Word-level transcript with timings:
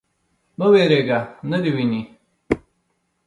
_مه 0.57 0.65
وېرېږه. 0.73 1.19
نه 1.49 1.57
دې 1.63 1.71
ويني. 1.75 2.01